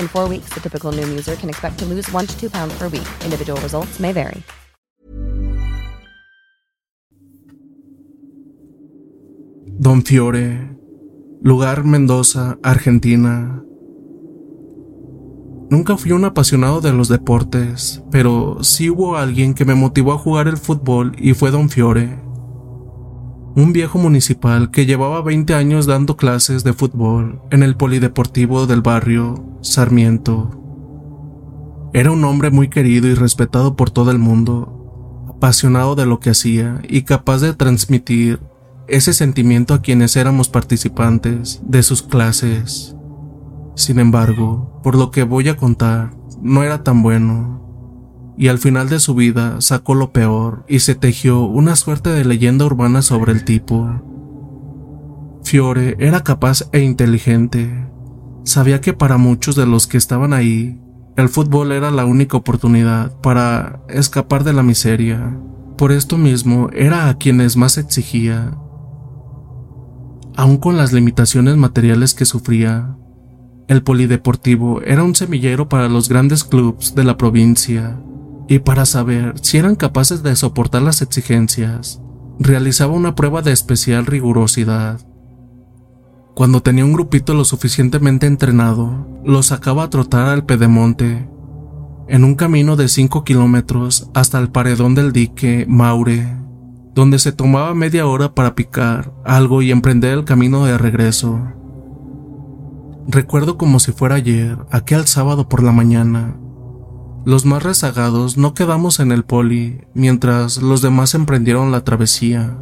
[0.00, 2.74] In four weeks, the typical Noom user can expect to lose one to two pounds
[2.78, 3.06] per week.
[3.22, 4.42] Individual results may vary.
[9.78, 10.76] Don Fiore,
[11.42, 13.62] lugar Mendoza, Argentina.
[15.70, 20.18] Nunca fui un apasionado de los deportes, pero sí hubo alguien que me motivó a
[20.18, 22.18] jugar el fútbol y fue Don Fiore.
[23.56, 28.80] Un viejo municipal que llevaba 20 años dando clases de fútbol en el polideportivo del
[28.80, 30.56] barrio Sarmiento.
[31.92, 36.30] Era un hombre muy querido y respetado por todo el mundo, apasionado de lo que
[36.30, 38.38] hacía y capaz de transmitir
[38.86, 42.94] ese sentimiento a quienes éramos participantes de sus clases.
[43.74, 47.69] Sin embargo, por lo que voy a contar, no era tan bueno,
[48.40, 52.24] y al final de su vida sacó lo peor y se tejió una suerte de
[52.24, 54.00] leyenda urbana sobre el tipo.
[55.44, 57.86] Fiore era capaz e inteligente.
[58.44, 60.80] Sabía que para muchos de los que estaban ahí,
[61.18, 65.38] el fútbol era la única oportunidad para escapar de la miseria.
[65.76, 68.56] Por esto mismo era a quienes más exigía.
[70.34, 72.96] Aun con las limitaciones materiales que sufría,
[73.68, 78.00] el polideportivo era un semillero para los grandes clubes de la provincia,
[78.50, 82.02] y para saber si eran capaces de soportar las exigencias,
[82.40, 84.98] realizaba una prueba de especial rigurosidad.
[86.34, 91.28] Cuando tenía un grupito lo suficientemente entrenado, lo sacaba a trotar al pedemonte,
[92.08, 96.26] en un camino de 5 kilómetros hasta el paredón del dique Maure,
[96.92, 101.40] donde se tomaba media hora para picar algo y emprender el camino de regreso.
[103.06, 106.34] Recuerdo como si fuera ayer, aquel sábado por la mañana.
[107.24, 112.56] Los más rezagados no quedamos en el poli, mientras los demás emprendieron la travesía.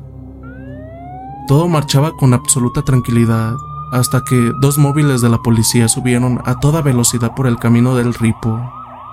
[1.46, 3.54] Todo marchaba con absoluta tranquilidad,
[3.92, 8.14] hasta que dos móviles de la policía subieron a toda velocidad por el camino del
[8.14, 8.60] Ripo,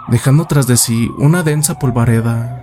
[0.08, 2.62] dejando tras de sí una densa polvareda.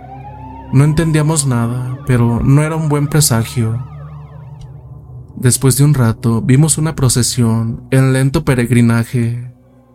[0.73, 3.81] No entendíamos nada, pero no era un buen presagio.
[5.37, 9.52] Después de un rato vimos una procesión en lento peregrinaje.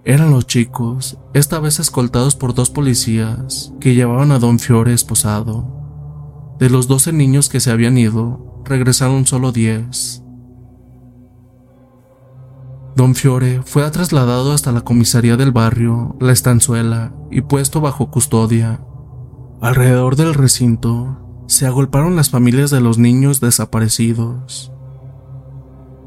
[0.08, 6.56] Eran los chicos, esta vez escoltados por dos policías que llevaban a don Fiore esposado.
[6.58, 10.22] De los doce niños que se habían ido, regresaron solo diez.
[12.96, 18.80] Don Fiore fue trasladado hasta la comisaría del barrio, La Estanzuela, y puesto bajo custodia.
[19.60, 24.72] Alrededor del recinto se agolparon las familias de los niños desaparecidos.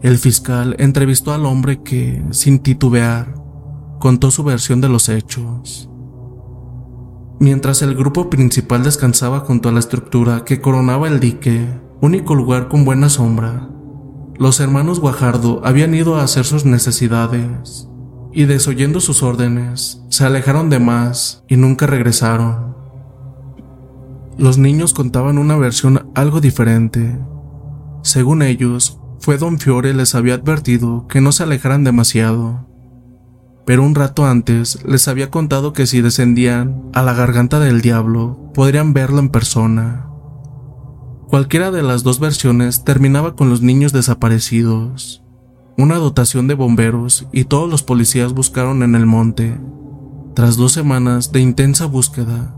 [0.01, 3.40] El fiscal entrevistó al hombre que, sin titubear,
[4.01, 5.89] contó su versión de los hechos.
[7.39, 11.65] Mientras el grupo principal descansaba junto a la estructura que coronaba el dique,
[12.01, 13.69] único lugar con buena sombra,
[14.37, 17.87] los hermanos Guajardo habían ido a hacer sus necesidades
[18.33, 22.75] y desoyendo sus órdenes, se alejaron de más y nunca regresaron.
[24.37, 27.19] Los niños contaban una versión algo diferente.
[28.01, 32.70] Según ellos, fue don Fiore les había advertido que no se alejaran demasiado.
[33.65, 38.51] Pero un rato antes les había contado que si descendían a la garganta del diablo
[38.53, 40.07] podrían verlo en persona.
[41.27, 45.23] Cualquiera de las dos versiones terminaba con los niños desaparecidos.
[45.77, 49.57] Una dotación de bomberos y todos los policías buscaron en el monte.
[50.35, 52.55] Tras dos semanas de intensa búsqueda,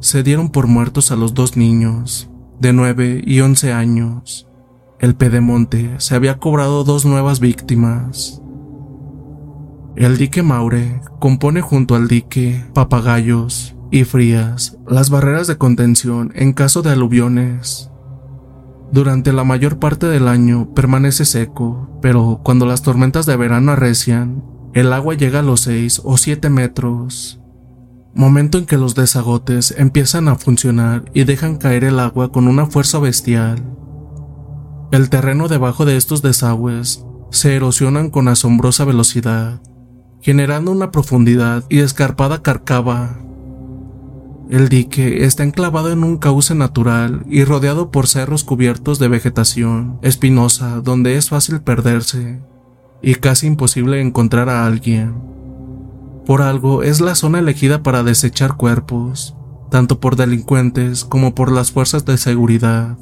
[0.00, 4.50] se dieron por muertos a los dos niños, de 9 y 11 años,
[5.00, 8.42] el pedemonte se había cobrado dos nuevas víctimas.
[10.00, 16.54] El dique Maure compone junto al dique Papagayos y Frías las barreras de contención en
[16.54, 17.90] caso de aluviones.
[18.90, 24.42] Durante la mayor parte del año permanece seco, pero cuando las tormentas de verano arrecian,
[24.72, 27.38] el agua llega a los 6 o 7 metros,
[28.14, 32.64] momento en que los desagotes empiezan a funcionar y dejan caer el agua con una
[32.64, 33.62] fuerza bestial.
[34.92, 39.60] El terreno debajo de estos desagües se erosionan con asombrosa velocidad,
[40.20, 43.18] generando una profundidad y escarpada carcava.
[44.48, 49.98] El dique está enclavado en un cauce natural y rodeado por cerros cubiertos de vegetación
[50.02, 52.40] espinosa donde es fácil perderse
[53.02, 55.14] y casi imposible encontrar a alguien.
[56.26, 59.36] Por algo es la zona elegida para desechar cuerpos,
[59.70, 62.98] tanto por delincuentes como por las fuerzas de seguridad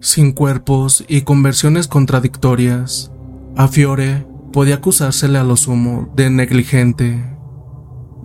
[0.00, 3.10] sin cuerpos y con versiones contradictorias.
[3.56, 7.22] A Fiore podía acusársele a lo sumo de negligente.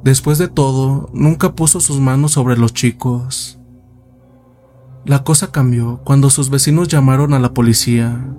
[0.01, 3.59] Después de todo, nunca puso sus manos sobre los chicos.
[5.03, 8.33] La cosa cambió cuando sus vecinos llamaron a la policía,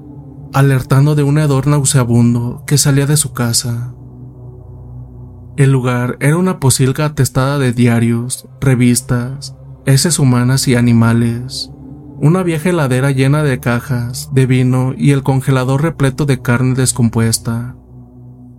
[0.55, 3.93] alertando de un hedor nauseabundo que salía de su casa.
[5.59, 11.71] El lugar era una posilga atestada de diarios, revistas, heces humanas y animales
[12.23, 17.75] una vieja heladera llena de cajas, de vino y el congelador repleto de carne descompuesta.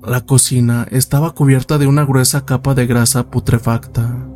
[0.06, 4.28] La cocina estaba cubierta de una gruesa capa de grasa putrefacta.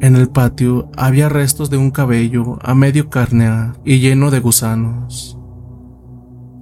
[0.00, 5.36] En el patio había restos de un cabello a medio carnear y lleno de gusanos.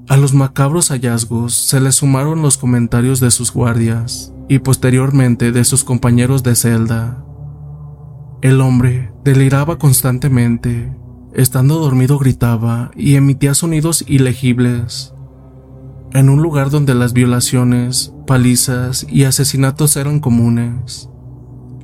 [0.09, 5.65] A los macabros hallazgos se le sumaron los comentarios de sus guardias y posteriormente de
[5.65, 7.23] sus compañeros de celda.
[8.41, 10.97] El hombre deliraba constantemente
[11.37, 15.13] Estando dormido gritaba y emitía sonidos ilegibles.
[16.13, 21.11] En un lugar donde las violaciones, palizas y asesinatos eran comunes,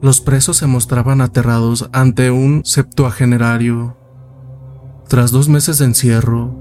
[0.01, 3.97] los presos se mostraban aterrados ante un septuagenerario.
[5.09, 6.57] Tras dos meses de encierro,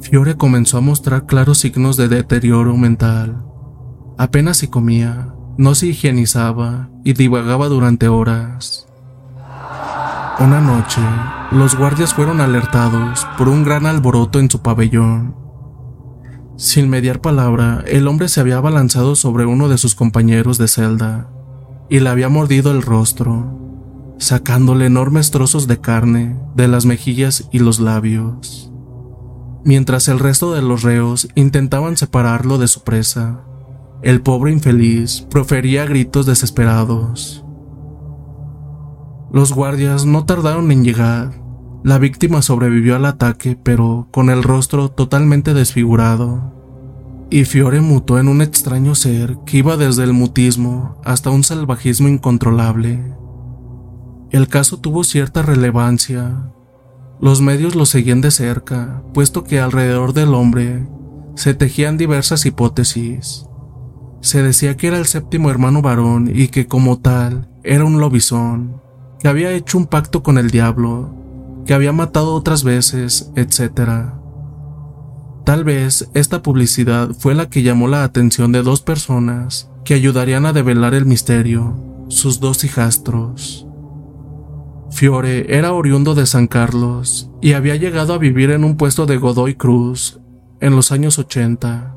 [0.00, 3.44] Fiore comenzó a mostrar claros signos de deterioro mental.
[4.16, 8.88] Apenas si comía, no se higienizaba y divagaba durante horas.
[10.38, 11.02] Una noche,
[11.52, 15.39] los guardias fueron alertados por un gran alboroto en su pabellón.
[16.60, 21.30] Sin mediar palabra, el hombre se había abalanzado sobre uno de sus compañeros de celda
[21.88, 23.58] y le había mordido el rostro,
[24.18, 28.70] sacándole enormes trozos de carne de las mejillas y los labios.
[29.64, 33.40] mientras el resto de los reos intentaban separarlo de su presa.
[34.02, 37.42] El pobre infeliz profería gritos desesperados.
[39.32, 41.39] Los guardias no tardaron en llegar.
[41.82, 46.52] La víctima sobrevivió al ataque, pero con el rostro totalmente desfigurado.
[47.30, 52.08] Y Fiore mutó en un extraño ser que iba desde el mutismo hasta un salvajismo
[52.08, 53.14] incontrolable.
[54.30, 56.52] El caso tuvo cierta relevancia.
[57.18, 60.86] Los medios lo seguían de cerca, puesto que alrededor del hombre
[61.34, 63.46] se tejían diversas hipótesis.
[64.20, 68.82] Se decía que era el séptimo hermano varón y que como tal era un lobizón,
[69.18, 71.19] que había hecho un pacto con el diablo,
[71.70, 74.10] que había matado otras veces, etc.
[75.44, 80.46] Tal vez esta publicidad fue la que llamó la atención de dos personas que ayudarían
[80.46, 81.76] a develar el misterio,
[82.08, 83.68] sus dos hijastros.
[84.90, 89.18] Fiore era oriundo de San Carlos y había llegado a vivir en un puesto de
[89.18, 90.18] Godoy Cruz
[90.60, 91.94] en los años 80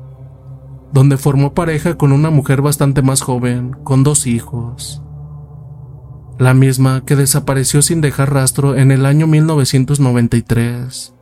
[0.92, 5.03] donde formó pareja con una mujer bastante más joven, con dos hijos.
[6.38, 11.14] La misma que desapareció sin dejar rastro en el año 1993.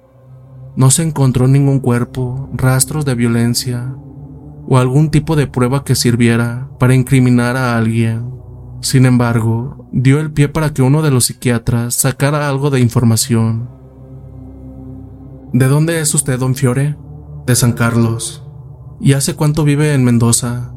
[0.75, 3.95] No se encontró ningún cuerpo, rastros de violencia
[4.66, 8.31] o algún tipo de prueba que sirviera para incriminar a alguien.
[8.81, 13.69] Sin embargo, dio el pie para que uno de los psiquiatras sacara algo de información.
[15.52, 16.97] ¿De dónde es usted, don Fiore?
[17.47, 18.42] De San Carlos.
[18.99, 20.73] ¿Y hace cuánto vive en Mendoza?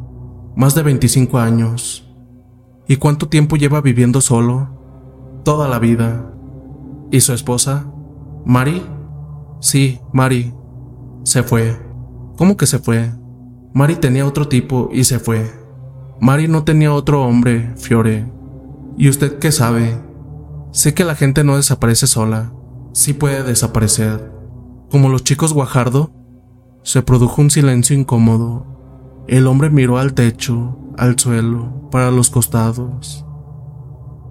[0.57, 2.04] Más de 25 años.
[2.87, 4.69] ¿Y cuánto tiempo lleva viviendo solo?
[5.43, 6.31] Toda la vida.
[7.11, 7.91] ¿Y su esposa?
[8.45, 8.83] ¿Mari?
[9.59, 10.53] Sí, Mari.
[11.23, 11.79] Se fue.
[12.37, 13.11] ¿Cómo que se fue?
[13.73, 15.51] Mari tenía otro tipo y se fue.
[16.21, 18.31] Mari no tenía otro hombre, Fiore.
[18.97, 19.97] ¿Y usted qué sabe?
[20.71, 22.53] Sé que la gente no desaparece sola.
[22.93, 24.31] Sí puede desaparecer.
[24.91, 26.11] Como los chicos Guajardo
[26.83, 29.23] se produjo un silencio incómodo.
[29.27, 33.25] El hombre miró al techo, al suelo, para los costados.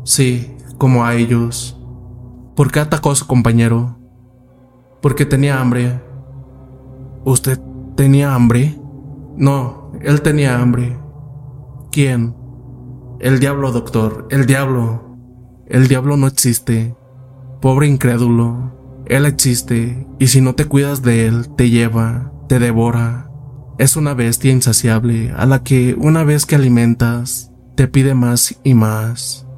[0.05, 1.81] Sí, como a ellos.
[2.57, 3.99] ¿Por qué atacó a su compañero?
[5.03, 6.03] Porque tenía hambre.
[7.25, 7.61] ¿Usted
[7.97, 8.79] tenía hambre?
[9.37, 10.99] No, él tenía hambre.
[11.91, 12.37] ¿Quién?
[13.21, 15.17] El diablo, doctor, el diablo.
[15.67, 16.97] El diablo no existe.
[17.61, 19.03] Pobre incrédulo.
[19.07, 23.31] Él existe, y si no te cuidas de él, te lleva te devora.
[23.77, 28.75] Es una bestia insaciable a la que una vez que alimentas, te pide más y
[28.75, 29.49] más.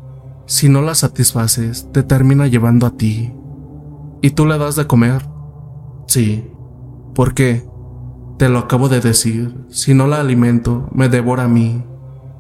[0.47, 3.35] Si no la satisfaces, te termina llevando a ti.
[4.23, 5.27] ¿Y tú le das de comer?
[6.07, 6.51] Sí.
[7.15, 7.69] ¿Por qué?
[8.39, 9.55] Te lo acabo de decir.
[9.69, 11.85] Si no la alimento, me devora a mí.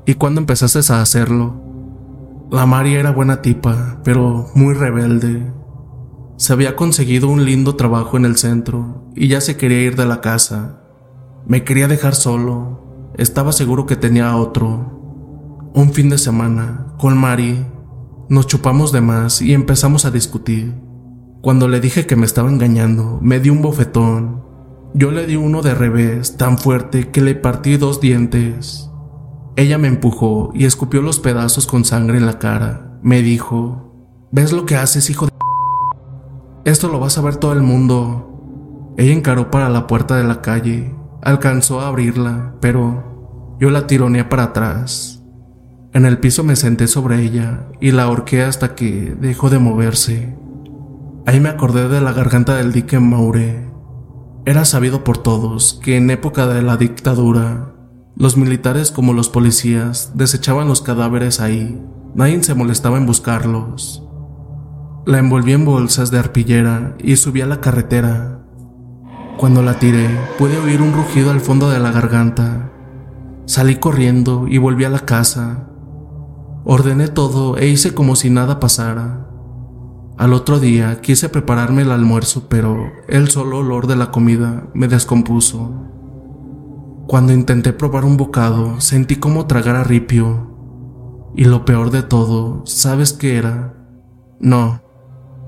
[0.06, 1.62] ¿Y cuándo empezaste a hacerlo?
[2.50, 5.52] La Mari era buena tipa, pero muy rebelde.
[6.36, 10.06] Se había conseguido un lindo trabajo en el centro y ya se quería ir de
[10.06, 10.85] la casa.
[11.46, 13.12] Me quería dejar solo.
[13.16, 15.70] Estaba seguro que tenía otro.
[15.74, 17.64] Un fin de semana, con Mari,
[18.28, 20.74] nos chupamos de más y empezamos a discutir.
[21.42, 24.42] Cuando le dije que me estaba engañando, me dio un bofetón.
[24.92, 28.90] Yo le di uno de revés tan fuerte que le partí dos dientes.
[29.54, 32.98] Ella me empujó y escupió los pedazos con sangre en la cara.
[33.02, 35.32] Me dijo, ¿ves lo que haces, hijo de...
[36.64, 38.94] Esto lo va a saber todo el mundo.
[38.96, 40.95] Ella encaró para la puerta de la calle.
[41.22, 45.22] Alcanzó a abrirla, pero yo la tironeé para atrás.
[45.92, 50.36] En el piso me senté sobre ella y la ahorqué hasta que dejó de moverse.
[51.24, 53.70] Ahí me acordé de la garganta del dique Maure.
[54.44, 57.72] Era sabido por todos que en época de la dictadura,
[58.14, 61.82] los militares como los policías desechaban los cadáveres ahí.
[62.14, 64.02] Nadie se molestaba en buscarlos.
[65.04, 68.35] La envolví en bolsas de arpillera y subí a la carretera.
[69.36, 72.72] Cuando la tiré, pude oír un rugido al fondo de la garganta.
[73.44, 75.68] Salí corriendo y volví a la casa.
[76.64, 79.28] Ordené todo e hice como si nada pasara.
[80.16, 84.88] Al otro día quise prepararme el almuerzo, pero el solo olor de la comida me
[84.88, 85.70] descompuso.
[87.06, 90.56] Cuando intenté probar un bocado, sentí como tragar a ripio.
[91.36, 93.74] Y lo peor de todo, ¿sabes qué era?
[94.40, 94.80] No,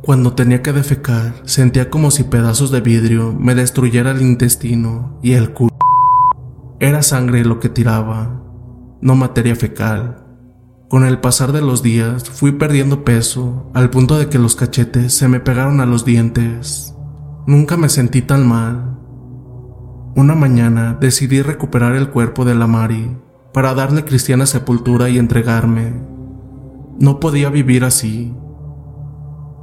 [0.02, 5.33] cuando tenía que defecar, sentía como si pedazos de vidrio me destruyera el intestino y
[5.33, 5.76] el culo.
[6.81, 8.43] Era sangre lo que tiraba,
[9.00, 10.25] no materia fecal.
[10.88, 15.12] Con el pasar de los días fui perdiendo peso al punto de que los cachetes
[15.12, 16.95] se me pegaron a los dientes.
[17.47, 18.99] Nunca me sentí tan mal.
[20.14, 23.19] Una mañana decidí recuperar el cuerpo de la Mari
[23.52, 25.93] para darle cristiana sepultura y entregarme.
[26.99, 28.35] No podía vivir así.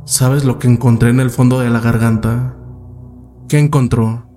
[0.08, 2.56] ¿Sabes lo que encontré en el fondo de la garganta?
[3.50, 4.30] ¿Qué encontró?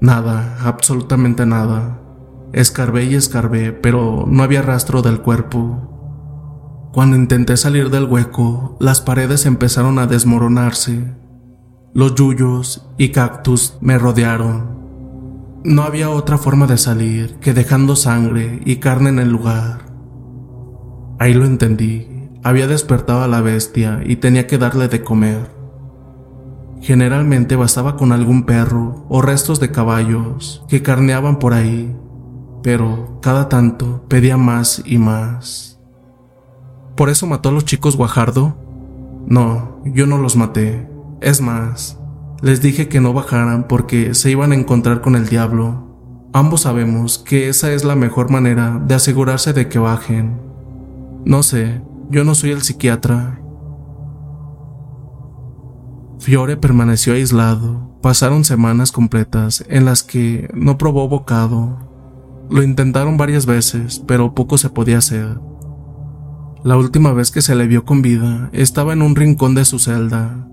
[0.00, 2.00] Nada, absolutamente nada.
[2.52, 6.90] Escarbé y escarbé, pero no había rastro del cuerpo.
[6.92, 11.04] Cuando intenté salir del hueco, las paredes empezaron a desmoronarse.
[11.92, 15.62] Los yuyos y cactus me rodearon.
[15.62, 19.86] No había otra forma de salir que dejando sangre y carne en el lugar.
[21.20, 22.13] Ahí lo entendí.
[22.44, 25.50] Había despertado a la bestia y tenía que darle de comer.
[26.82, 31.96] Generalmente bastaba con algún perro o restos de caballos que carneaban por ahí,
[32.62, 35.80] pero cada tanto pedía más y más.
[36.94, 38.58] ¿Por eso mató a los chicos Guajardo?
[39.26, 40.86] No, yo no los maté.
[41.22, 41.98] Es más,
[42.42, 46.28] les dije que no bajaran porque se iban a encontrar con el diablo.
[46.34, 50.42] Ambos sabemos que esa es la mejor manera de asegurarse de que bajen.
[51.24, 51.80] No sé,
[52.10, 53.40] yo no soy el psiquiatra
[56.24, 57.98] Fiore permaneció aislado.
[58.00, 62.46] Pasaron semanas completas en las que no probó bocado.
[62.48, 65.38] Lo intentaron varias veces, pero poco se podía hacer.
[66.62, 69.78] La última vez que se le vio con vida estaba en un rincón de su
[69.78, 70.48] celda.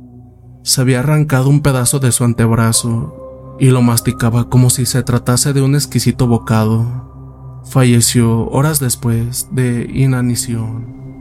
[0.61, 5.53] Se había arrancado un pedazo de su antebrazo y lo masticaba como si se tratase
[5.53, 7.61] de un exquisito bocado.
[7.69, 11.20] Falleció horas después de inanición.